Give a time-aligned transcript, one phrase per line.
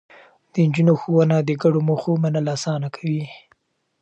[0.51, 3.25] د نجونو ښوونه د ګډو موخو منل اسانه کوي.